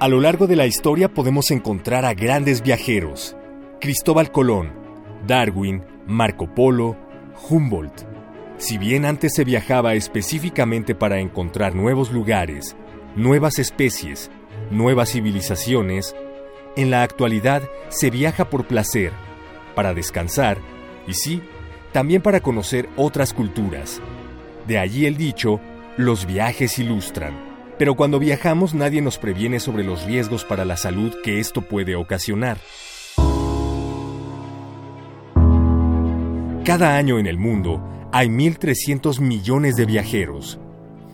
[0.00, 3.36] A lo largo de la historia podemos encontrar a grandes viajeros.
[3.82, 4.72] Cristóbal Colón,
[5.26, 6.96] Darwin, Marco Polo,
[7.46, 8.06] Humboldt.
[8.56, 12.76] Si bien antes se viajaba específicamente para encontrar nuevos lugares,
[13.14, 14.30] nuevas especies,
[14.70, 16.16] nuevas civilizaciones,
[16.76, 19.12] en la actualidad se viaja por placer,
[19.74, 20.56] para descansar
[21.06, 21.42] y sí,
[21.92, 24.00] también para conocer otras culturas.
[24.66, 25.60] De allí el dicho,
[25.98, 27.49] los viajes ilustran.
[27.80, 31.96] Pero cuando viajamos nadie nos previene sobre los riesgos para la salud que esto puede
[31.96, 32.58] ocasionar.
[36.62, 37.82] Cada año en el mundo
[38.12, 40.60] hay 1.300 millones de viajeros.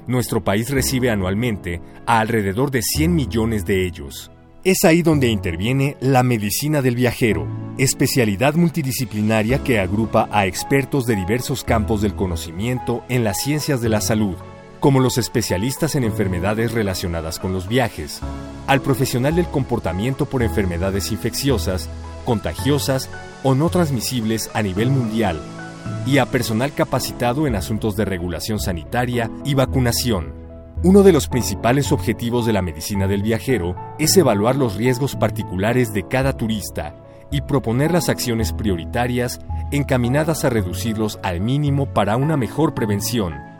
[0.08, 4.32] Nuestro país recibe anualmente a alrededor de 100 millones de ellos.
[4.64, 7.46] Es ahí donde interviene la medicina del viajero,
[7.78, 13.88] especialidad multidisciplinaria que agrupa a expertos de diversos campos del conocimiento en las ciencias de
[13.88, 14.34] la salud
[14.86, 18.20] como los especialistas en enfermedades relacionadas con los viajes,
[18.68, 21.88] al profesional del comportamiento por enfermedades infecciosas,
[22.24, 23.10] contagiosas
[23.42, 25.40] o no transmisibles a nivel mundial,
[26.06, 30.32] y a personal capacitado en asuntos de regulación sanitaria y vacunación.
[30.84, 35.92] Uno de los principales objetivos de la medicina del viajero es evaluar los riesgos particulares
[35.94, 36.94] de cada turista
[37.32, 39.40] y proponer las acciones prioritarias
[39.72, 43.55] encaminadas a reducirlos al mínimo para una mejor prevención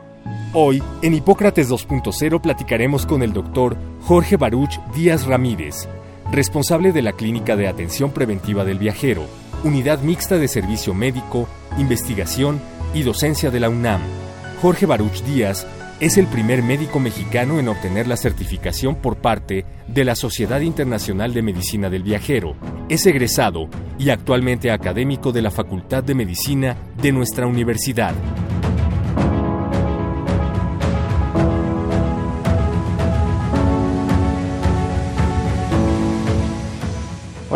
[0.58, 5.86] Hoy, en Hipócrates 2.0 platicaremos con el doctor Jorge Baruch Díaz Ramírez,
[6.32, 9.26] responsable de la Clínica de Atención Preventiva del Viajero,
[9.64, 11.46] Unidad Mixta de Servicio Médico,
[11.76, 12.58] Investigación
[12.94, 14.00] y Docencia de la UNAM.
[14.62, 15.66] Jorge Baruch Díaz
[16.00, 21.34] es el primer médico mexicano en obtener la certificación por parte de la Sociedad Internacional
[21.34, 22.56] de Medicina del Viajero.
[22.88, 23.68] Es egresado
[23.98, 28.14] y actualmente académico de la Facultad de Medicina de nuestra universidad.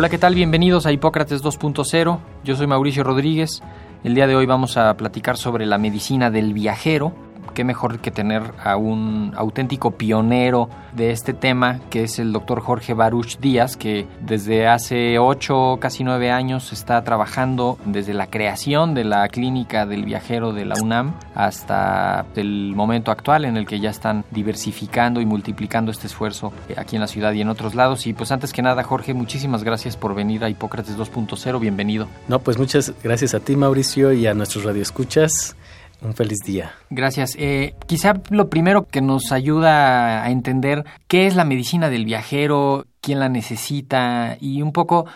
[0.00, 0.34] Hola, ¿qué tal?
[0.34, 2.20] Bienvenidos a Hipócrates 2.0.
[2.42, 3.62] Yo soy Mauricio Rodríguez.
[4.02, 7.12] El día de hoy vamos a platicar sobre la medicina del viajero
[7.52, 12.60] qué mejor que tener a un auténtico pionero de este tema, que es el doctor
[12.60, 18.94] Jorge Baruch Díaz, que desde hace ocho, casi nueve años está trabajando desde la creación
[18.94, 23.80] de la clínica del viajero de la UNAM hasta el momento actual en el que
[23.80, 28.06] ya están diversificando y multiplicando este esfuerzo aquí en la ciudad y en otros lados.
[28.06, 31.60] Y pues antes que nada, Jorge, muchísimas gracias por venir a Hipócrates 2.0.
[31.60, 32.08] Bienvenido.
[32.28, 35.56] No, pues muchas gracias a ti, Mauricio, y a nuestros radioescuchas.
[36.02, 36.72] Un feliz día.
[36.88, 37.36] Gracias.
[37.38, 42.86] Eh, quizá lo primero que nos ayuda a entender qué es la medicina del viajero,
[43.00, 45.06] quién la necesita y un poco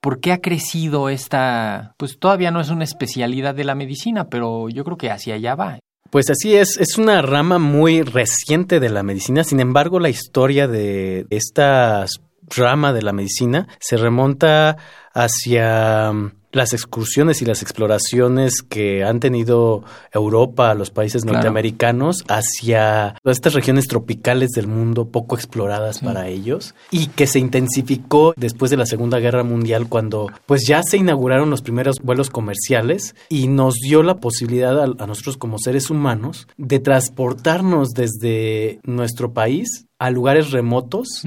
[0.00, 4.68] por qué ha crecido esta, pues todavía no es una especialidad de la medicina, pero
[4.68, 5.78] yo creo que hacia allá va.
[6.10, 10.68] Pues así es, es una rama muy reciente de la medicina, sin embargo la historia
[10.68, 12.06] de esta
[12.48, 14.76] rama de la medicina se remonta
[15.12, 16.12] hacia
[16.54, 19.82] las excursiones y las exploraciones que han tenido
[20.12, 27.08] Europa, los países norteamericanos, hacia estas regiones tropicales del mundo poco exploradas para ellos y
[27.08, 31.62] que se intensificó después de la Segunda Guerra Mundial cuando pues ya se inauguraron los
[31.62, 36.78] primeros vuelos comerciales y nos dio la posibilidad a, a nosotros como seres humanos de
[36.78, 41.24] transportarnos desde nuestro país a lugares remotos,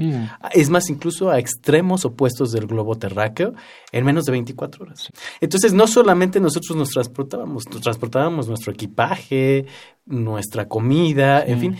[0.52, 3.54] es más, incluso a extremos opuestos del globo terráqueo,
[3.90, 5.10] en menos de 24 horas.
[5.40, 9.66] Entonces, no solamente nosotros nos transportábamos, nos transportábamos nuestro equipaje,
[10.06, 11.76] nuestra comida, en fin,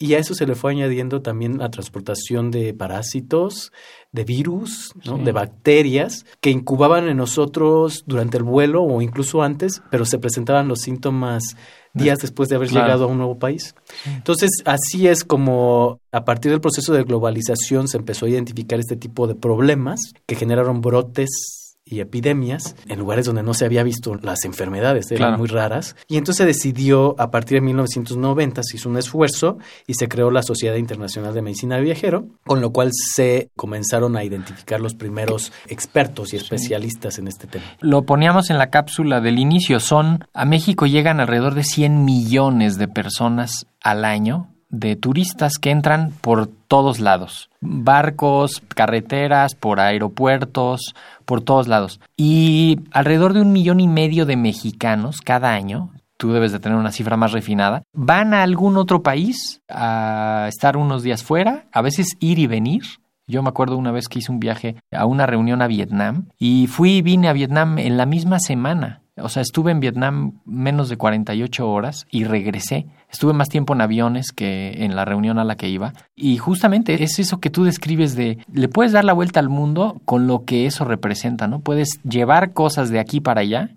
[0.00, 3.72] y a eso se le fue añadiendo también la transportación de parásitos,
[4.12, 4.92] de virus,
[5.24, 10.68] de bacterias que incubaban en nosotros durante el vuelo o incluso antes, pero se presentaban
[10.68, 11.56] los síntomas
[11.98, 13.74] días después de haber llegado a un nuevo país.
[14.06, 18.96] Entonces, así es como a partir del proceso de globalización se empezó a identificar este
[18.96, 24.14] tipo de problemas que generaron brotes y epidemias en lugares donde no se había visto
[24.16, 25.96] las enfermedades, eran muy raras.
[26.08, 30.30] Y entonces se decidió, a partir de 1990, se hizo un esfuerzo y se creó
[30.30, 34.94] la Sociedad Internacional de Medicina de Viajero, con lo cual se comenzaron a identificar los
[34.94, 37.64] primeros expertos y especialistas en este tema.
[37.80, 42.78] Lo poníamos en la cápsula del inicio, son, a México llegan alrededor de 100 millones
[42.78, 47.50] de personas al año de turistas que entran por todos lados.
[47.60, 50.94] Barcos, carreteras, por aeropuertos,
[51.24, 52.00] por todos lados.
[52.16, 56.76] Y alrededor de un millón y medio de mexicanos cada año, tú debes de tener
[56.76, 61.80] una cifra más refinada, van a algún otro país a estar unos días fuera, a
[61.80, 62.82] veces ir y venir.
[63.26, 66.66] Yo me acuerdo una vez que hice un viaje a una reunión a Vietnam y
[66.66, 69.02] fui y vine a Vietnam en la misma semana.
[69.20, 72.86] O sea, estuve en Vietnam menos de 48 horas y regresé.
[73.10, 75.92] Estuve más tiempo en aviones que en la reunión a la que iba.
[76.14, 80.00] Y justamente es eso que tú describes de, le puedes dar la vuelta al mundo
[80.04, 81.60] con lo que eso representa, ¿no?
[81.60, 83.70] Puedes llevar cosas de aquí para allá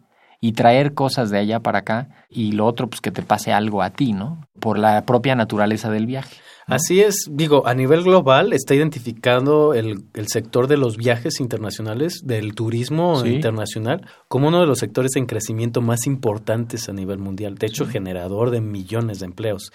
[0.43, 3.81] y traer cosas de allá para acá y lo otro, pues que te pase algo
[3.83, 4.41] a ti, ¿no?
[4.59, 6.35] Por la propia naturaleza del viaje.
[6.67, 12.21] Así es, digo, a nivel global está identificando el, el sector de los viajes internacionales,
[12.25, 13.29] del turismo Sí.
[13.29, 17.85] internacional, como uno de los sectores en crecimiento más importantes a nivel mundial, de hecho
[17.85, 19.71] generador de millones de empleos.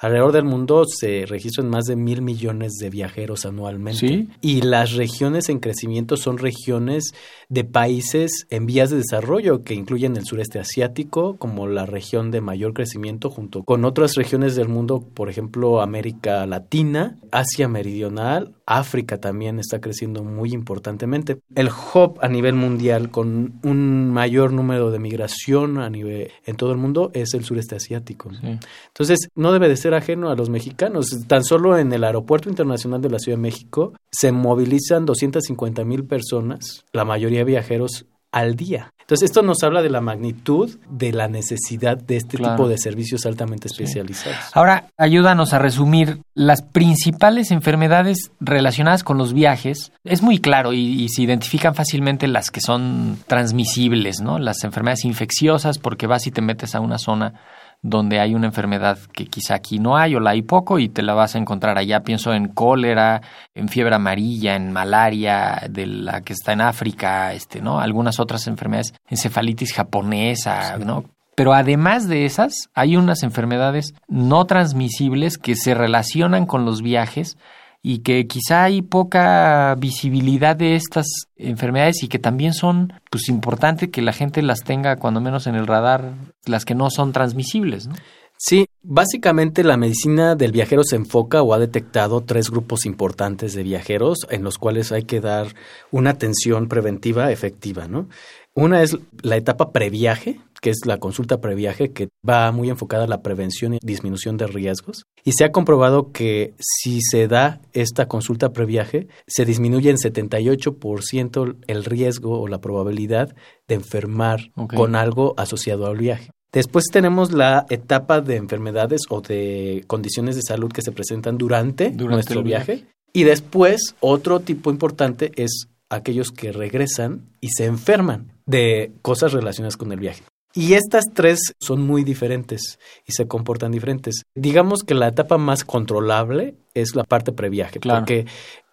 [0.00, 3.98] Alrededor del mundo se registran más de mil millones de viajeros anualmente.
[4.00, 4.28] Sí.
[4.40, 7.12] Y las regiones en crecimiento son regiones
[7.50, 12.40] de países en vías de desarrollo que incluyen el sureste asiático como la región de
[12.40, 19.18] mayor crecimiento junto con otras regiones del mundo, por ejemplo, América Latina, Asia Meridional, África
[19.18, 21.40] también está creciendo muy importantemente.
[21.56, 26.70] El hub a nivel mundial con un mayor número de migración a nivel en todo
[26.70, 28.30] el mundo es el sureste asiático.
[28.40, 31.08] Entonces, no debe de ser ajeno a los mexicanos.
[31.26, 36.04] Tan solo en el Aeropuerto Internacional de la Ciudad de México se movilizan 250 mil
[36.04, 38.92] personas, la mayoría viajeros, al día.
[39.00, 42.54] Entonces, esto nos habla de la magnitud de la necesidad de este Claro.
[42.54, 44.38] tipo de servicios altamente especializados.
[44.52, 49.90] Ahora, ayúdanos a resumir las principales enfermedades relacionadas con los viajes.
[50.04, 54.38] Es muy claro y, y se identifican fácilmente las que son transmisibles, ¿no?
[54.38, 57.34] Las enfermedades infecciosas, porque vas y te metes a una zona
[57.82, 61.02] donde hay una enfermedad que quizá aquí no hay o la hay poco y te
[61.02, 62.00] la vas a encontrar allá.
[62.00, 63.22] Pienso en cólera,
[63.54, 67.80] en fiebre amarilla, en malaria, de la que está en África, este, ¿no?
[67.80, 71.04] Algunas otras enfermedades, encefalitis japonesa, ¿no?
[71.34, 77.38] Pero además de esas, hay unas enfermedades no transmisibles que se relacionan con los viajes
[77.82, 81.06] y que quizá hay poca visibilidad de estas
[81.36, 85.54] enfermedades y que también son pues importante que la gente las tenga cuando menos en
[85.54, 87.94] el radar, las que no son transmisibles, ¿no?
[88.42, 93.62] Sí, básicamente la medicina del viajero se enfoca o ha detectado tres grupos importantes de
[93.62, 95.48] viajeros en los cuales hay que dar
[95.90, 98.08] una atención preventiva efectiva, ¿no?
[98.54, 103.08] Una es la etapa previaje, que es la consulta previaje, que va muy enfocada a
[103.08, 105.04] la prevención y disminución de riesgos.
[105.24, 111.56] Y se ha comprobado que si se da esta consulta previaje, se disminuye en 78%
[111.66, 113.34] el riesgo o la probabilidad
[113.68, 116.30] de enfermar con algo asociado al viaje.
[116.52, 121.90] Después tenemos la etapa de enfermedades o de condiciones de salud que se presentan durante,
[121.90, 122.86] Durante nuestro viaje.
[123.12, 129.76] Y después, otro tipo importante es aquellos que regresan y se enferman de cosas relacionadas
[129.76, 130.22] con el viaje.
[130.52, 134.22] Y estas tres son muy diferentes y se comportan diferentes.
[134.34, 138.00] Digamos que la etapa más controlable es la parte previaje, Claro.
[138.00, 138.26] porque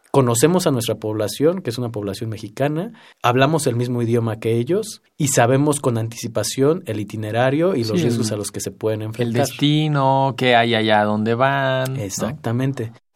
[0.09, 5.01] conocemos a nuestra población, que es una población mexicana, hablamos el mismo idioma que ellos
[5.17, 8.71] y sabemos con anticipación el itinerario y los Sí, riesgos el- a los que se
[8.71, 9.45] pueden El enfrentar.
[9.45, 11.93] destino, qué hay allá, dónde van.
[11.93, 12.01] ¿no?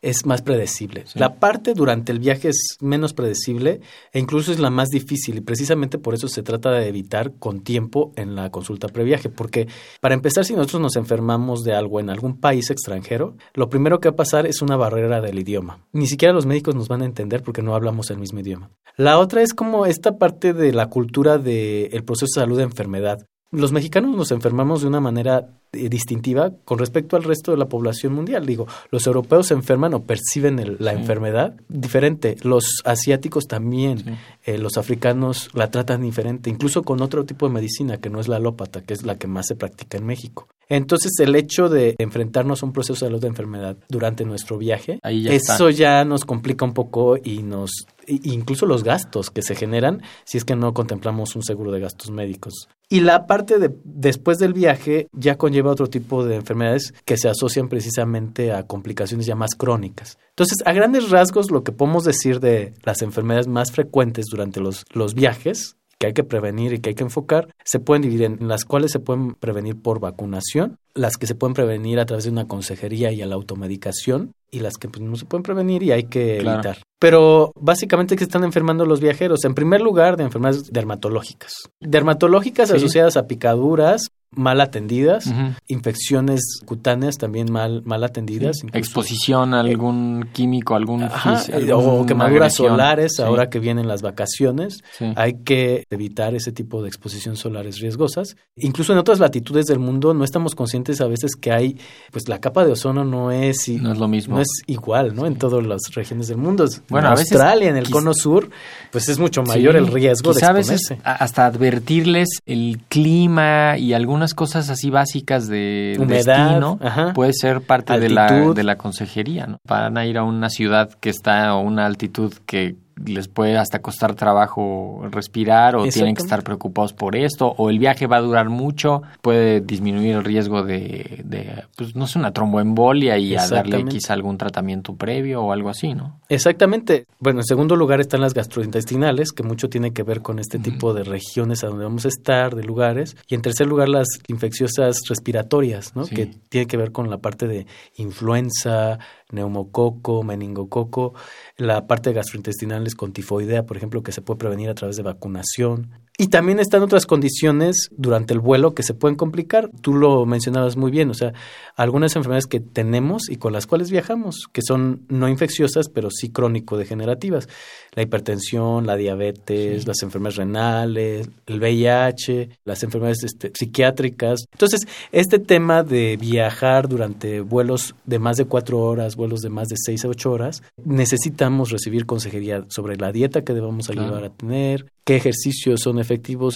[0.01, 1.03] Es más predecible.
[1.06, 1.19] Sí.
[1.19, 3.81] La parte durante el viaje es menos predecible
[4.12, 7.62] e incluso es la más difícil y precisamente por eso se trata de evitar con
[7.62, 9.67] tiempo en la consulta previaje, porque
[10.00, 14.10] para empezar si nosotros nos enfermamos de algo en algún país extranjero, lo primero que
[14.10, 15.86] va a pasar es una barrera del idioma.
[15.91, 18.72] Ni siquiera los médicos nos van a entender porque no hablamos el mismo idioma.
[18.98, 23.27] La otra es como esta parte de la cultura del proceso de salud de enfermedad.
[23.51, 28.13] Los mexicanos nos enfermamos de una manera distintiva con respecto al resto de la población
[28.13, 28.45] mundial.
[28.45, 30.97] Digo, los europeos se enferman o perciben el- la Sí.
[30.99, 32.35] enfermedad diferente.
[32.43, 34.05] Los asiáticos también, Sí.
[34.45, 38.27] eh, los africanos la tratan diferente, incluso con otro tipo de medicina que no es
[38.27, 40.47] la alópata, que es la que más se practica en México.
[40.67, 44.99] Entonces, el hecho de enfrentarnos a un proceso de salud de enfermedad durante nuestro viaje,
[45.03, 45.71] Ahí ya eso está.
[45.71, 47.71] ya nos complica un poco y nos
[48.07, 52.09] incluso los gastos que se generan si es que no contemplamos un seguro de gastos
[52.09, 52.67] médicos.
[52.89, 57.30] Y la parte de después del viaje ya conlleva otro tipo de enfermedades que se
[57.30, 60.18] asocian precisamente a complicaciones ya más crónicas.
[60.30, 64.86] Entonces, a grandes rasgos, lo que podemos decir de las enfermedades más frecuentes durante los,
[64.94, 68.48] los viajes que hay que prevenir y que hay que enfocar, se pueden dividir en
[68.48, 72.32] las cuales se pueden prevenir por vacunación, las que se pueden prevenir a través de
[72.32, 75.91] una consejería y a la automedicación, y las que pues, no se pueden prevenir y
[75.91, 76.56] hay que Claro.
[76.56, 76.84] evitar.
[76.98, 79.46] Pero básicamente que están enfermando los viajeros.
[79.46, 81.53] En primer lugar, de enfermedades dermatológicas.
[81.80, 82.77] Dermatológicas Sí.
[82.77, 85.25] asociadas a picaduras, mal atendidas,
[85.67, 88.57] infecciones cutáneas también mal, mal atendidas.
[88.73, 93.21] Exposición a algún químico, algún Ajá, fis- eh, o quemaduras solares Sí.
[93.21, 94.83] ahora que vienen las vacaciones.
[94.97, 95.11] Sí.
[95.15, 98.38] Hay que evitar ese tipo de exposición solares riesgosas.
[98.55, 101.77] Incluso en otras latitudes del mundo no estamos conscientes a veces que hay,
[102.11, 104.35] pues la capa de ozono no es, No es lo mismo.
[104.35, 105.25] no es igual, ¿no?
[105.25, 106.65] En todas las regiones del mundo.
[106.89, 108.50] Bueno, en a veces Australia, en el cono sur,
[108.91, 110.93] pues es mucho mayor el riesgo de quizá a exponerse.
[110.95, 117.13] veces hasta advertirles el clima y algunas cosas así básicas de Humedad, destino ajá.
[117.13, 119.57] puede ser parte de la, de la consejería, ¿no?
[119.67, 122.75] Van a ir a una ciudad que está a una altitud que
[123.05, 127.79] les puede hasta costar trabajo respirar o tienen que estar preocupados por esto o el
[127.79, 132.31] viaje va a durar mucho, puede disminuir el riesgo de, de pues no sé, una
[132.31, 136.20] tromboembolia y a darle quizá algún tratamiento previo o algo así, ¿no?
[136.29, 137.05] Exactamente.
[137.20, 140.93] Bueno, en segundo lugar están las gastrointestinales, que mucho tiene que ver con este tipo
[140.93, 143.17] de regiones a donde vamos a estar, de lugares.
[143.27, 146.05] Y en tercer lugar, las infecciosas respiratorias, ¿no?
[146.05, 146.15] Sí.
[146.15, 147.67] Que tiene que ver con la parte de
[147.98, 149.00] influenza,
[149.31, 151.13] neumococo, meningococo,
[151.57, 155.03] la parte de gastrointestinales con tifoidea, por ejemplo, que se puede prevenir a través de
[155.03, 156.00] vacunación.
[156.18, 159.72] Y también están otras condiciones durante el vuelo que se pueden complicar.
[159.82, 161.34] Tú lo mencionabas muy bien, o sea,
[161.75, 166.30] algunas enfermedades que tenemos y con las cuales viajamos, que son no infecciosas, pero sí
[166.30, 167.50] crónico-degenerativas.
[167.96, 174.46] La hipertensión, la diabetes, las enfermedades renales, el VIH, las enfermedades este, psiquiátricas.
[174.51, 179.70] Entonces, este tema de viajar durante vuelos de más de cuatro horas, vuelos de más
[179.70, 184.03] de seis a ocho horas, necesitamos recibir consejería sobre la dieta que debamos Claro.
[184.03, 186.11] ayudar a tener, qué ejercicios son efectivos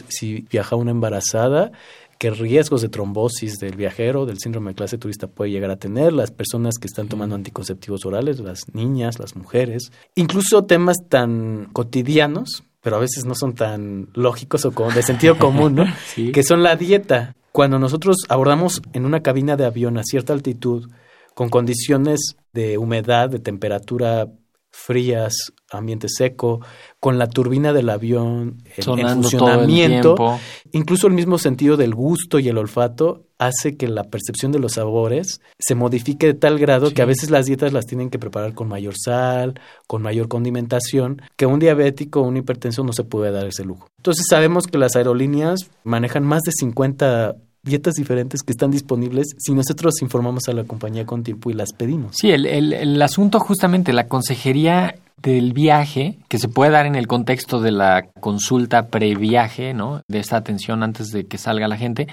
[0.09, 1.71] si viaja una embarazada,
[2.17, 6.13] qué riesgos de trombosis del viajero, del síndrome de clase turista puede llegar a tener,
[6.13, 12.63] las personas que están tomando anticonceptivos orales, las niñas, las mujeres, incluso temas tan cotidianos,
[12.81, 15.85] pero a veces no son tan lógicos o de sentido común, ¿no?
[16.13, 16.31] Sí.
[16.31, 17.35] Que son la dieta.
[17.51, 20.89] Cuando nosotros abordamos en una cabina de avión a cierta altitud,
[21.33, 24.27] con condiciones de humedad, de temperatura
[24.75, 25.33] frías,
[25.71, 26.59] ambiente seco,
[26.99, 30.37] con la turbina del avión todo el funcionamiento,
[30.73, 34.73] incluso el mismo sentido del gusto y el olfato hace que la percepción de los
[34.73, 36.93] sabores se modifique de tal grado Sí.
[36.93, 41.21] que a veces las dietas las tienen que preparar con mayor sal, con mayor condimentación,
[41.35, 43.87] que un diabético o un hipertenso no se puede dar ese lujo.
[43.97, 49.53] Entonces sabemos que las aerolíneas manejan más de 50 dietas diferentes que están disponibles si
[49.53, 52.15] nosotros informamos a la compañía con tiempo y las pedimos.
[52.15, 56.95] Sí, el, el- el asunto justamente, la consejería del viaje, que se puede dar en
[56.95, 60.01] el contexto de la consulta previaje, ¿no?
[60.07, 62.07] De esta atención antes de que salga la gente,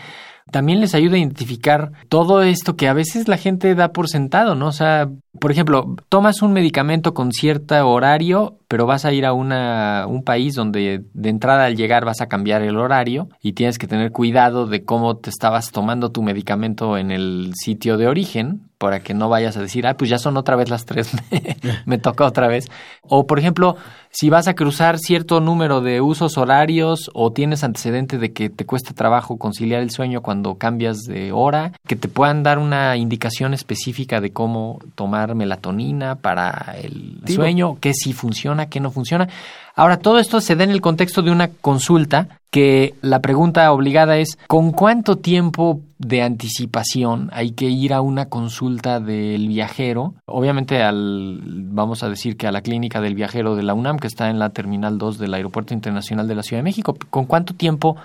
[0.50, 4.54] también les ayuda a identificar todo esto que a veces la gente da por sentado,
[4.54, 4.68] ¿no?
[4.68, 5.08] O sea,
[5.38, 10.24] por ejemplo, tomas un medicamento con cierto horario, pero vas a ir a una, un
[10.24, 14.12] país donde de entrada al llegar vas a cambiar el horario y tienes que tener
[14.12, 19.14] cuidado de cómo te estabas tomando tu medicamento en el sitio de origen para que
[19.14, 21.12] no vayas a decir, ah, pues ya son otra vez las tres,
[21.86, 22.68] me toca otra vez.
[23.02, 23.76] O, por ejemplo,
[24.10, 28.66] si vas a cruzar cierto número de usos horarios o tienes antecedente de que te
[28.66, 33.54] cuesta trabajo conciliar el sueño cuando cambias de hora, que te puedan dar una indicación
[33.54, 39.28] específica de cómo tomar melatonina para el sueño, qué sí funciona, qué no funciona.
[39.74, 44.18] Ahora, todo esto se da en el contexto de una consulta que la pregunta obligada
[44.18, 50.14] es, ¿con cuánto tiempo de anticipación hay que ir a una consulta del viajero?
[50.26, 54.06] Obviamente al, vamos a decir que a la clínica del viajero de la UNAM, que
[54.06, 56.94] está en la Terminal 2 del Aeropuerto Internacional de la Ciudad de México.
[57.08, 57.96] ¿Con cuánto tiempo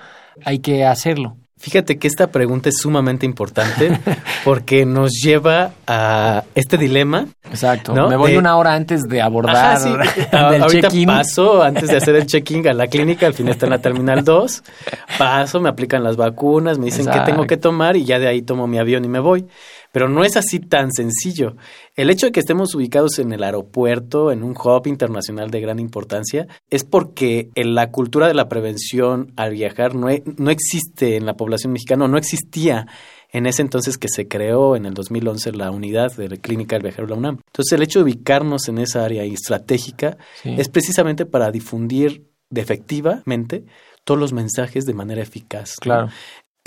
[0.45, 1.35] hay que hacerlo?
[1.59, 3.99] Fíjate que esta pregunta es sumamente importante
[4.45, 7.25] porque nos lleva a este dilema.
[7.49, 7.93] Exacto.
[7.95, 8.07] ¿No?
[8.07, 9.89] Me voy De- una hora antes de abordar Ajá, sí.
[10.51, 13.71] del Ahorita paso antes de hacer el check-in a la clínica, al final está en
[13.71, 14.63] la terminal 2.
[15.17, 17.25] Paso, me aplican las vacunas, me dicen Exacto.
[17.25, 19.47] qué tengo que tomar y ya de ahí tomo mi avión y me voy.
[19.91, 21.55] Pero no es así tan sencillo.
[21.95, 25.79] El hecho de que estemos ubicados en el aeropuerto, en un hub internacional de gran
[25.79, 31.15] importancia, es porque en la cultura de la prevención al viajar no, e- no existe
[31.15, 32.85] en la población mexicana, no existía
[33.31, 36.83] en ese entonces que se creó en el 2011 la unidad de la clínica del
[36.83, 37.39] viajero de la UNAM.
[37.47, 40.55] Entonces el hecho de ubicarnos en esa área estratégica Sí.
[40.57, 43.65] es precisamente para difundir de efectivamente
[44.05, 45.75] todos los mensajes de manera eficaz.
[46.05, 46.09] ¿no?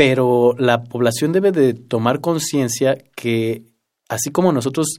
[0.01, 3.65] Pero la población debe de tomar conciencia que
[4.09, 4.99] así como nosotros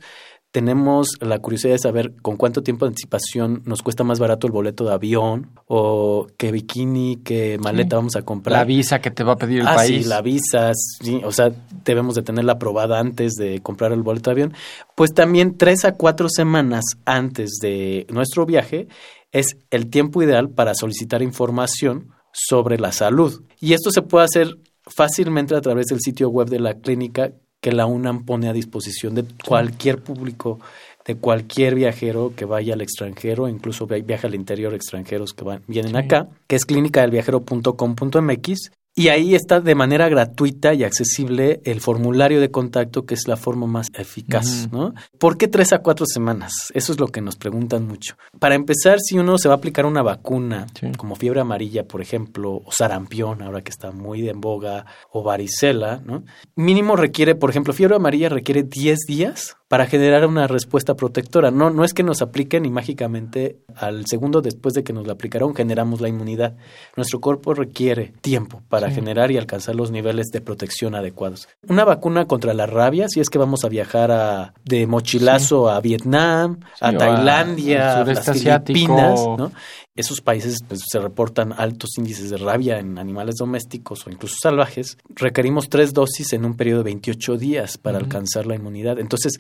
[0.52, 4.54] tenemos la curiosidad de saber con cuánto tiempo de anticipación nos cuesta más barato el
[4.54, 7.96] boleto de avión o qué bikini, qué maleta Sí.
[7.96, 8.60] vamos a comprar.
[8.60, 10.04] La visa que te va a pedir el ah, país.
[10.04, 11.52] sí, la visa, sí, o sea,
[11.84, 14.54] debemos de tenerla aprobada antes de comprar el boleto de avión.
[14.96, 18.88] Pues también tres a cuatro semanas antes de nuestro viaje
[19.32, 23.42] es el tiempo ideal para solicitar información sobre la salud.
[23.60, 24.58] Y esto se puede hacer
[24.94, 29.16] fácilmente a través del sitio web de la clínica que la UNAM pone a disposición
[29.16, 30.60] de cualquier público,
[31.06, 35.96] de cualquier viajero que vaya al extranjero, incluso viaja al interior extranjeros que van, vienen
[35.96, 42.52] acá, que es clínicadelviajero.com.mx y ahí está de manera gratuita y accesible el formulario de
[42.52, 44.94] contacto, que es la forma más eficaz, ¿no?
[45.18, 46.52] ¿Por qué tres a cuatro semanas?
[46.74, 48.16] Eso es lo que nos preguntan mucho.
[48.40, 50.68] Para empezar, si uno se va a aplicar una vacuna,
[50.98, 56.02] como fiebre amarilla, por ejemplo, o sarampión, ahora que está muy en boga, o varicela,
[56.06, 56.24] ¿no?
[56.56, 61.50] Mínimo requiere, por ejemplo, fiebre amarilla requiere 10 días para generar una respuesta protectora.
[61.50, 65.14] No, no es que nos apliquen y mágicamente al segundo después de que nos la
[65.14, 66.58] aplicaron generamos la inmunidad.
[66.98, 71.48] Nuestro cuerpo requiere tiempo para generar y alcanzar los niveles de protección adecuados.
[71.70, 75.80] Una vacuna contra la rabia, si es que vamos a viajar a, de mochilazo a
[75.80, 79.54] Vietnam, a Tailandia, a, las Filipinas, ¿no?
[79.96, 84.98] Esos países pues, se reportan altos índices de rabia en animales domésticos o incluso salvajes,
[85.10, 89.00] requerimos tres dosis en un periodo de 28 días para alcanzar la inmunidad.
[89.00, 89.34] Entonces,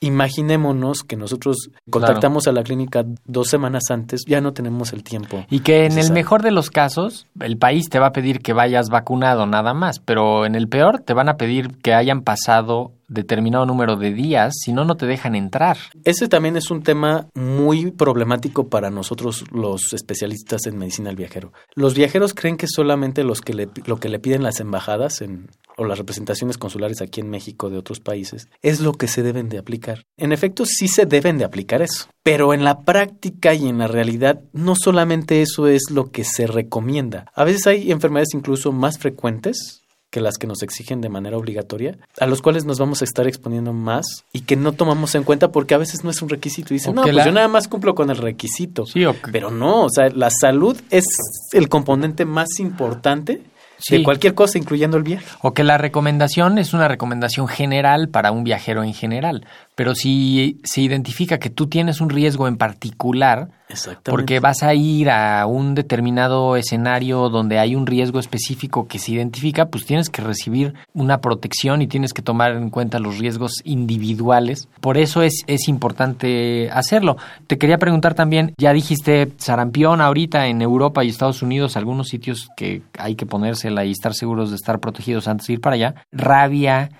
[0.00, 5.44] imaginémonos que nosotros contactamos a la clínica dos semanas antes, ya no tenemos el tiempo.
[5.50, 8.52] Y que en el mejor de los casos, el país te va a pedir que
[8.52, 12.92] vayas vacunado nada más, pero en el peor te van a pedir que hayan pasado
[13.12, 15.76] determinado número de días, si no, no te dejan entrar.
[16.04, 21.52] Ese también es un tema muy problemático para nosotros los especialistas en medicina del viajero.
[21.74, 25.48] Los viajeros creen que solamente los que le, lo que le piden las embajadas en,
[25.76, 29.48] o las representaciones consulares aquí en México de otros países es lo que se deben
[29.48, 30.06] de aplicar.
[30.16, 33.88] En efecto, sí se deben de aplicar eso, pero en la práctica y en la
[33.88, 37.26] realidad no solamente eso es lo que se recomienda.
[37.34, 39.81] A veces hay enfermedades incluso más frecuentes
[40.12, 43.26] que las que nos exigen de manera obligatoria, a los cuales nos vamos a estar
[43.26, 46.74] exponiendo más y que no tomamos en cuenta porque a veces no es un requisito.
[46.74, 48.84] Y dicen, no, pues yo nada más cumplo con el requisito.
[48.84, 51.06] Sí, Pero no, o sea, la salud es
[51.52, 53.40] el componente más importante
[53.88, 55.26] de cualquier cosa, incluyendo el viaje.
[55.40, 59.46] O que la recomendación es una recomendación general para un viajero en general.
[59.74, 63.48] Pero si se identifica que tú tienes un riesgo en particular,
[64.04, 69.12] porque vas a ir a un determinado escenario donde hay un riesgo específico que se
[69.12, 73.62] identifica, pues tienes que recibir una protección y tienes que tomar en cuenta los riesgos
[73.64, 74.68] individuales.
[74.80, 77.16] Por eso es, es importante hacerlo.
[77.46, 82.48] Te quería preguntar también, ya dijiste sarampión ahorita en Europa y Estados Unidos, algunos sitios
[82.56, 85.94] que hay que ponérsela y estar seguros de estar protegidos antes de ir para allá.
[86.12, 86.90] Rabia,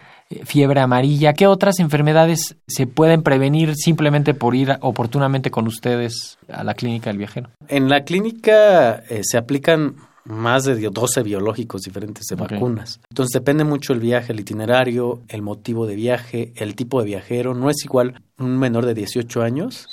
[0.44, 1.32] fiebre amarilla.
[1.34, 7.10] ¿Qué otras enfermedades se pueden prevenir simplemente por ir oportunamente con ustedes a la clínica
[7.10, 7.50] del viajero?
[7.68, 13.00] En la clínica eh, se aplican más de 12 biológicos diferentes de vacunas.
[13.10, 17.54] Entonces depende mucho el viaje, el itinerario, el motivo de viaje, el tipo de viajero.
[17.54, 19.88] No es igual un menor de 18 años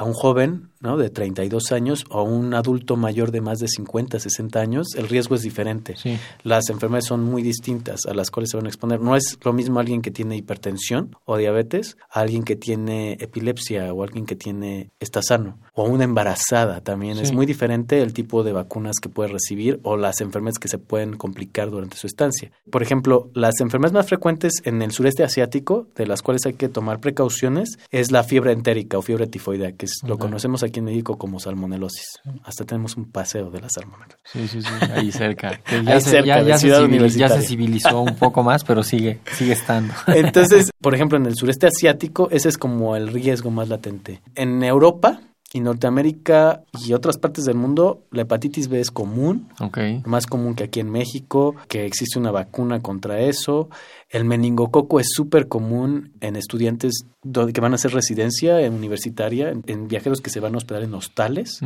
[0.00, 0.96] a un joven ¿no?
[0.96, 5.34] de 32 años o un adulto mayor de más de 50, 60 años, el riesgo
[5.34, 5.94] es diferente.
[6.42, 8.98] Las enfermedades son muy distintas a las cuales se van a exponer.
[8.98, 13.92] No es lo mismo alguien que tiene hipertensión o diabetes a alguien que tiene epilepsia
[13.92, 17.18] o alguien que tiene está sano o una embarazada también.
[17.18, 20.78] Es muy diferente el tipo de vacunas que puede recibir o las enfermedades que se
[20.78, 22.52] pueden complicar durante su estancia.
[22.70, 26.70] Por ejemplo, las enfermedades más frecuentes en el sureste asiático, de las cuales hay que
[26.70, 30.86] tomar precauciones, es la fiebre entérica o fiebre tifoidea, que es, lo conocemos aquí en
[30.86, 32.20] México como salmonelosis.
[32.44, 34.16] Hasta tenemos un paseo de la salmonela.
[34.24, 35.60] Sí, sí, sí, ahí cerca.
[35.84, 39.92] ya, se, ya, se civilizó un poco más, pero sigue, sigue estando.
[40.06, 44.20] Entonces, por ejemplo, en el sureste asiático, ese es como el riesgo más latente.
[44.34, 45.20] En Europa,
[45.52, 50.02] y Norteamérica y otras partes del mundo, la hepatitis B es común, okay.
[50.06, 53.68] más común que aquí en México, que existe una vacuna contra eso.
[54.08, 60.20] El meningococo es súper común en estudiantes que van a hacer residencia universitaria, en, viajeros
[60.20, 61.60] que se van a hospedar en hostales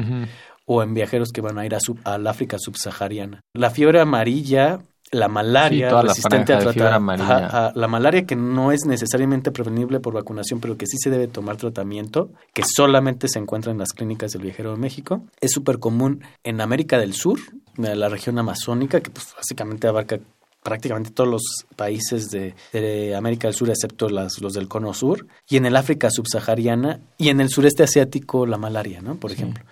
[0.67, 3.41] o en viajeros que van a ir a al África subsahariana.
[3.53, 10.15] La fiebre amarilla la malaria resistente a, la malaria que no es necesariamente prevenible por
[10.15, 14.33] vacunación, pero que sí se debe tomar tratamiento, que solamente se encuentra en las clínicas
[14.33, 15.23] del viajero de México.
[15.41, 17.39] Es súper común en América del Sur,
[17.77, 20.19] en la región amazónica, que pues, básicamente abarca
[20.65, 21.43] prácticamente todos los
[21.77, 26.11] países de, América del Sur, excepto las, los del cono sur, y en el África
[26.11, 29.17] subsahariana y en el sureste asiático la malaria, ¿no?
[29.17, 29.63] Por ejemplo.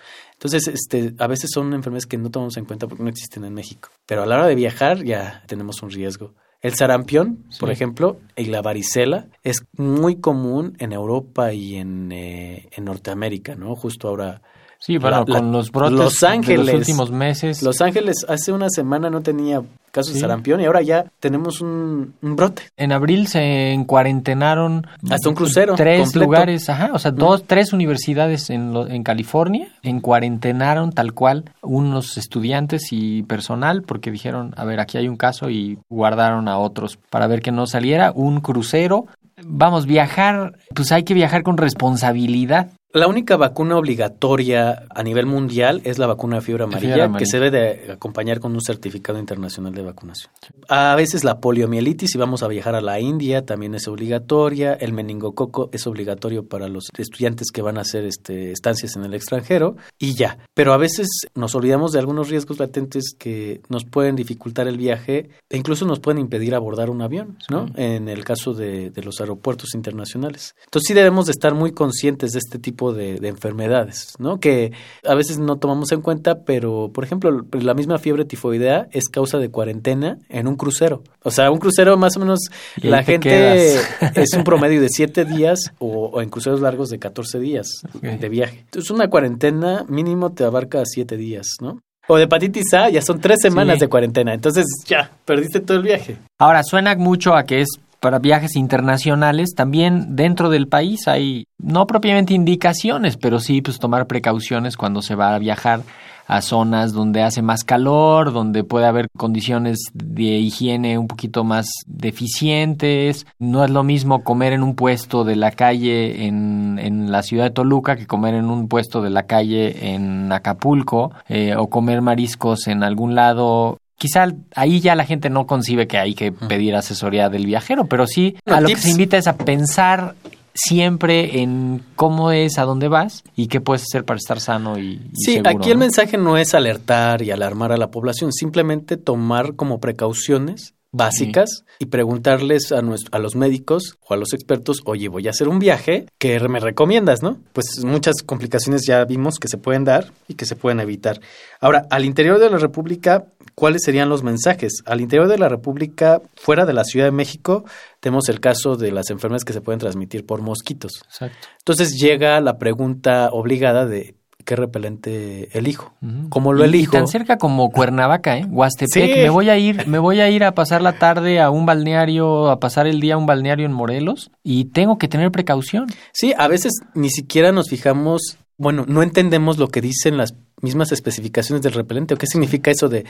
[0.43, 3.53] Entonces, este, a veces son enfermedades que no tomamos en cuenta porque no existen en
[3.53, 3.87] México.
[4.05, 6.33] Pero a la hora de viajar ya tenemos un riesgo.
[6.59, 12.67] El sarampión, por ejemplo, y la varicela es muy común en Europa y en, eh,
[12.71, 13.73] en Norteamérica, ¿no?
[13.77, 14.41] Justo ahora
[14.85, 16.65] Sí, bueno, La- con los brotes Los de Ángeles.
[16.65, 17.63] los últimos meses.
[17.63, 19.61] Los Ángeles hace una semana no tenía
[19.93, 20.13] casos Sí.
[20.15, 22.63] de sarampión y ahora ya tenemos un, un brote.
[22.75, 26.25] En abril se encuarentenaron Hasta un crucero tres completo.
[26.25, 32.17] lugares, ajá, o sea, dos, tres universidades en, lo- en California encuarentenaron tal cual unos
[32.17, 36.97] estudiantes y personal porque dijeron, a ver, aquí hay un caso y guardaron a otros
[37.09, 39.05] para ver que no saliera un crucero.
[39.45, 42.69] Vamos, viajar, pues hay que viajar con responsabilidad.
[42.95, 47.17] La única vacuna obligatoria a nivel mundial es la vacuna de fiebre amarilla, fiebre amarilla.
[47.17, 50.31] que se debe de acompañar con un certificado internacional de vacunación.
[50.69, 54.73] A veces la poliomielitis, si vamos a viajar a la India, también es obligatoria.
[54.73, 59.15] El meningococo es obligatorio para los estudiantes que van a hacer este, estancias en el
[59.15, 60.37] extranjero y ya.
[60.53, 65.31] Pero a veces nos olvidamos de algunos riesgos latentes que nos pueden dificultar el viaje
[65.49, 67.69] e incluso nos pueden impedir abordar un avión, ¿no?
[67.69, 67.73] Sí.
[67.77, 70.53] En el caso de, de los aeropuertos internacionales.
[70.65, 74.39] Entonces sí debemos de estar muy conscientes de este tipo de, de enfermedades, ¿no?
[74.39, 74.73] Que
[75.07, 79.37] a veces no tomamos en cuenta, pero por ejemplo la misma fiebre tifoidea es causa
[79.37, 81.03] de cuarentena en un crucero.
[81.23, 82.39] O sea, un crucero más o menos
[82.81, 84.17] la te gente quedas.
[84.17, 87.67] es un promedio de 7 días o, o en cruceros largos de 14 días
[88.01, 88.59] de viaje.
[88.65, 91.79] Entonces una cuarentena mínimo te abarca 7 días, ¿no?
[92.09, 93.81] O de hepatitis A ya son 3 semanas Sí.
[93.81, 94.33] de cuarentena.
[94.33, 96.17] Entonces ya, perdiste todo el viaje.
[96.37, 97.67] Ahora, suena mucho a que es
[98.03, 99.55] para viajes internacionales.
[99.55, 105.15] También dentro del país hay, no propiamente indicaciones, pero sí pues tomar precauciones cuando se
[105.15, 105.83] va a viajar
[106.27, 111.67] a zonas donde hace más calor, donde puede haber condiciones de higiene un poquito más
[111.87, 113.25] deficientes.
[113.39, 117.45] No es lo mismo comer en un puesto de la calle en, en la ciudad
[117.45, 122.01] de Toluca que comer en un puesto de la calle en Acapulco eh, o comer
[122.01, 126.75] mariscos en algún lado Quizá ahí ya la gente no concibe que hay que pedir
[126.75, 130.15] asesoría del viajero, pero sí a lo que se invita es a pensar
[130.53, 134.95] siempre en cómo es a dónde vas y qué puedes hacer para estar sano y,
[134.95, 135.85] y Sí, seguro, aquí el ¿no?
[135.85, 141.87] mensaje no es alertar y alarmar a la población, simplemente tomar como precauciones básicas y
[141.87, 145.59] preguntarles a, nues- a los médicos o a los expertos, oye, voy a hacer un
[145.59, 147.39] viaje, ¿qué me recomiendas, no?
[147.51, 151.19] Pues muchas complicaciones ya vimos que se pueden dar y que se pueden evitar.
[151.59, 153.25] Ahora, al interior de la República,
[153.55, 154.83] ¿cuáles serían los mensajes?
[154.85, 157.65] Al interior de la República, fuera de la Ciudad de México,
[157.99, 161.01] tenemos el caso de las enfermedades que se pueden transmitir por mosquitos.
[161.05, 161.47] Exacto.
[161.57, 165.93] Entonces llega la pregunta obligada de ¿qué repelente elijo?
[166.29, 166.95] ¿Cómo lo Y- elijo?
[166.95, 168.45] Y tan cerca como Cuernavaca, ¿eh?
[168.49, 169.13] Huastepec.
[169.13, 169.19] Sí.
[169.21, 172.49] Me voy a ir, me voy a ir a pasar la tarde a un balneario,
[172.49, 175.87] a pasar el día a un balneario en Morelos y tengo que tener precaución.
[176.11, 180.91] Sí, a veces ni siquiera nos fijamos, bueno, no entendemos lo que dicen las mismas
[180.91, 183.05] especificaciones del repelente o qué significa eso de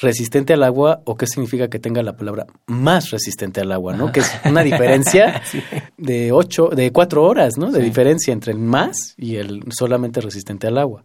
[0.00, 4.10] resistente al agua o qué significa que tenga la palabra más resistente al agua, ¿no?
[4.10, 5.40] Que es una diferencia
[5.98, 7.70] de ocho, de cuatro horas, ¿no?
[7.70, 7.84] De Sí.
[7.86, 11.04] diferencia entre el más y el solamente resistente al agua.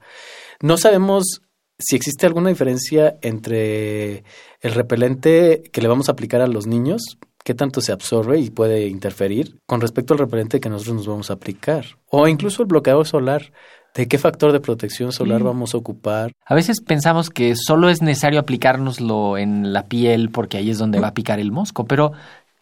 [0.61, 1.41] No sabemos
[1.77, 4.23] si existe alguna diferencia entre
[4.61, 8.51] el repelente que le vamos a aplicar a los niños, qué tanto se absorbe y
[8.51, 11.85] puede interferir con respecto al repelente que nosotros nos vamos a aplicar.
[12.07, 13.51] O incluso el bloqueador solar,
[13.95, 15.45] de qué factor de protección solar Mm.
[15.45, 16.31] vamos a ocupar.
[16.45, 20.99] A veces pensamos que solo es necesario aplicárnoslo en la piel porque ahí es donde
[20.99, 22.13] va a picar el mosco, pero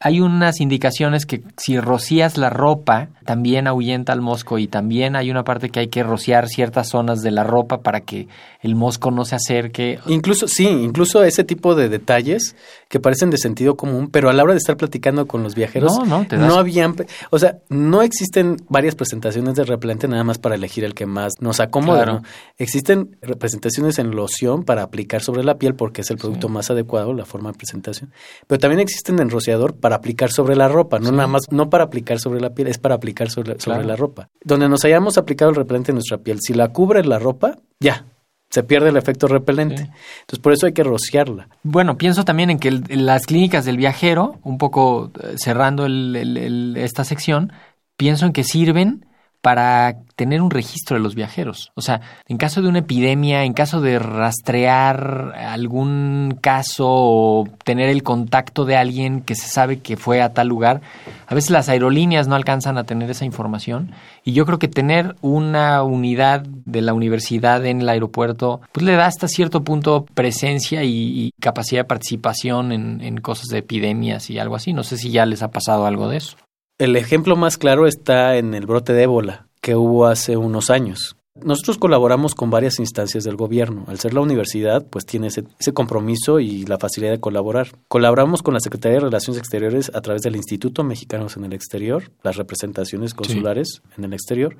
[0.01, 5.29] hay unas indicaciones que si rocías la ropa también ahuyenta al mosco y también hay
[5.29, 8.27] una parte que hay que rociar ciertas zonas de la ropa para que
[8.61, 9.99] el mosco no se acerque.
[10.07, 12.55] Incluso, sí, incluso ese tipo de detalles
[12.89, 15.97] que parecen de sentido común, pero a la hora de estar platicando con los viajeros,
[15.97, 16.95] No, no, te das- habían,
[17.29, 21.33] o sea, no existen varias presentaciones de repelente nada más para elegir el que más
[21.39, 22.19] nos acomoda, Claro.
[22.19, 22.23] ¿no?
[22.57, 27.13] Existen representaciones en loción para aplicar sobre la piel porque es el producto más adecuado,
[27.13, 28.11] la forma de presentación,
[28.47, 31.15] pero también existen en rociador para aplicar sobre la ropa, no Sí.
[31.15, 33.83] nada más, no para aplicar sobre la piel, es para aplicar sobre, sobre Claro.
[33.87, 34.29] la ropa.
[34.43, 38.05] Donde nos hayamos aplicado el repelente en nuestra piel, si la cubre la ropa, ya,
[38.49, 39.77] se pierde el efecto repelente.
[39.83, 39.89] Sí.
[40.21, 41.47] Entonces, por eso hay que rociarla.
[41.63, 46.15] Bueno, pienso también en que el- las clínicas del viajero, un poco eh, cerrando el-
[46.15, 47.51] el- el- esta sección,
[47.97, 49.05] pienso en que sirven
[49.41, 51.71] para tener un registro de los viajeros.
[51.75, 57.89] O sea, en caso de una epidemia, en caso de rastrear algún caso o tener
[57.89, 60.81] el contacto de alguien que se sabe que fue a tal lugar,
[61.27, 63.91] a veces las aerolíneas no alcanzan a tener esa información
[64.25, 68.93] y yo creo que tener una unidad de la universidad en el aeropuerto pues le
[68.93, 74.55] da hasta cierto punto presencia y, capacidad de participación en cosas de epidemias y algo
[74.55, 74.73] así.
[74.73, 76.35] No sé si ya les ha pasado algo de eso.
[76.79, 81.17] El ejemplo más claro está en el brote de ébola que hubo hace unos años.
[81.35, 83.83] Nosotros colaboramos con varias instancias del gobierno.
[83.87, 87.67] Al ser la universidad, pues tiene ese, ese compromiso y la facilidad de colaborar.
[87.89, 92.11] Colaboramos con la Secretaría de Relaciones Exteriores a través del Instituto Mexicanos en el Exterior,
[92.23, 94.55] las representaciones consulares en el exterior,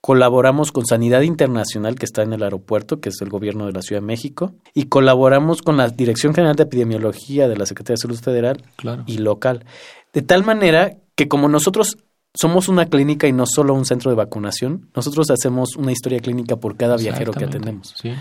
[0.00, 3.82] colaboramos con Sanidad Internacional, que está en el aeropuerto, que es el gobierno de la
[3.82, 8.00] Ciudad de México, y colaboramos con la Dirección General de Epidemiología de la Secretaría de
[8.02, 9.04] Salud Federal Claro.
[9.06, 9.66] y local.
[10.14, 11.98] De tal manera que como nosotros
[12.32, 16.56] somos una clínica y no solo un centro de vacunación, nosotros hacemos una historia clínica
[16.56, 17.92] por cada viajero que atendemos.
[18.00, 18.14] Sí.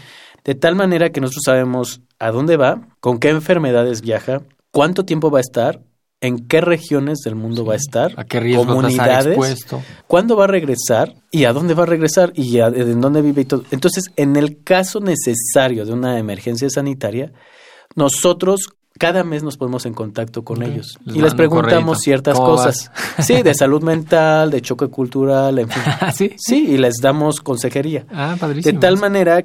[0.43, 4.41] De tal manera que nosotros sabemos a dónde va, con qué enfermedades viaja,
[4.73, 5.81] cuánto tiempo va a estar,
[6.19, 9.27] en qué regiones del mundo va a estar, ¿A qué riesgos va a estar comunidades,
[9.27, 9.81] expuesto?
[10.07, 13.43] cuándo va a regresar y a dónde va a regresar y a- en dónde vive
[13.43, 13.63] y todo.
[13.71, 17.31] Entonces, en el caso necesario de una emergencia sanitaria,
[17.95, 18.59] nosotros
[18.97, 22.91] cada mes nos ponemos en contacto con ellos Les y les preguntamos ciertas ¿Cómo cosas.
[23.19, 25.83] Sí, de salud mental, de choque cultural, en fin.
[26.13, 26.33] Sí.
[26.37, 28.05] Sí, y les damos consejería.
[28.11, 28.79] Ah, De padrísimo.
[28.79, 29.43] tal manera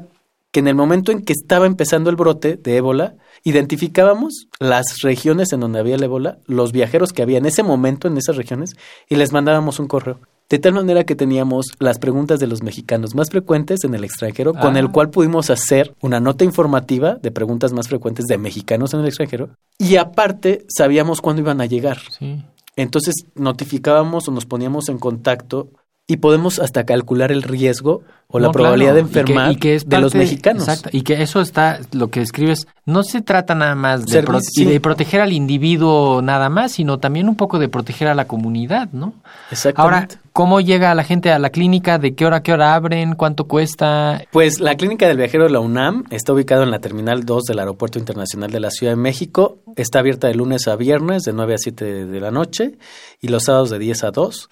[0.50, 5.52] que en el momento en que estaba empezando el brote de ébola, identificábamos las regiones
[5.52, 8.70] en donde había el ébola, los viajeros que había en ese momento en esas regiones
[9.08, 10.18] y les mandábamos un correo.
[10.50, 14.52] De tal manera que teníamos las preguntas de los mexicanos más frecuentes en el extranjero,
[14.52, 14.78] con Ah.
[14.78, 19.06] el cual pudimos hacer una nota informativa de preguntas más frecuentes de mexicanos en el
[19.06, 19.48] extranjero.
[19.78, 21.98] Y aparte, sabíamos cuándo iban a llegar.
[22.18, 22.44] Sí.
[22.76, 25.68] Entonces notificábamos o nos poníamos en contacto
[26.06, 29.06] y podemos hasta calcular el riesgo o la probabilidad claro.
[29.06, 30.66] de enfermar Y que- y que es de los mexicanos.
[30.66, 30.88] Exacto.
[30.92, 34.38] Y que eso está, lo que escribes, no se trata nada más de, Servicio, pro-
[34.40, 34.64] y sí.
[34.64, 38.88] de proteger al individuo nada más, sino también un poco de proteger a la comunidad,
[38.92, 39.06] ¿no?
[39.06, 40.18] Ahora, Exactamente.
[40.32, 41.98] ¿cómo llega la gente a la clínica?
[41.98, 43.14] ¿De qué hora a qué hora abren?
[43.14, 44.22] ¿Cuánto cuesta?
[44.32, 47.58] Pues la Clínica del Viajero de la UNAM está ubicada en la Terminal 2 del
[47.60, 49.58] Aeropuerto Internacional de la Ciudad de México.
[49.76, 52.72] Está abierta de lunes a viernes de 9 a 7 de la noche
[53.20, 54.48] y los sábados de 10 a 2.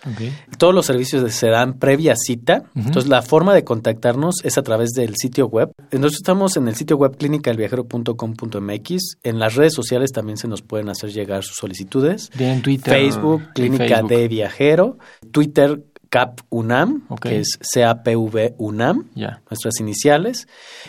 [0.58, 2.62] Todos los servicios se dan previa cita.
[2.76, 5.72] Entonces, la forma de contactarnos es a través del sitio web.
[5.90, 9.16] Nosotros estamos en el sitio web clínicadelviajero.com.mx.
[9.24, 12.30] En las redes sociales también se nos pueden hacer llegar sus solicitudes.
[12.38, 12.94] En Twitter.
[12.94, 14.10] Facebook, Clínica Facebook.
[14.10, 14.98] de Viajero.
[15.32, 17.22] Twitter, CAP UNAM, Ok.
[17.22, 19.08] que es CAPV UNAM
[19.50, 20.46] nuestras iniciales.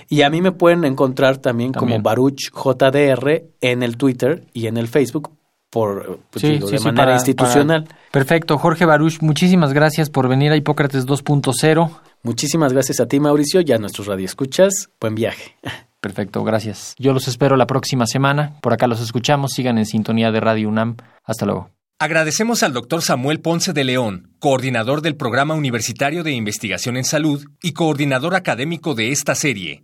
[0.10, 2.02] Y a mí me pueden encontrar también, También.
[2.02, 5.32] como Baruch JDR en el Twitter y en el Facebook
[5.74, 7.84] por pues, Sí, digo, sí, de sí, manera para- institucional.
[7.86, 8.58] para- Perfecto.
[8.60, 11.90] Jorge Baruch, muchísimas gracias por venir a Hipócrates 2.0.
[12.22, 14.90] Muchísimas gracias a ti, Mauricio, y a nuestros radioescuchas.
[15.02, 15.56] Buen viaje.
[16.00, 16.96] Perfecto, gracias.
[17.00, 18.60] Yo los espero la próxima semana.
[18.62, 19.52] Por acá los escuchamos.
[19.52, 20.98] Sigan en sintonía de Radio UNAM.
[21.24, 21.70] Hasta luego.
[22.00, 27.46] Agradecemos al doctor Samuel Ponce de León, coordinador del Programa Universitario de Investigación en Salud
[27.62, 29.84] y coordinador académico de esta serie.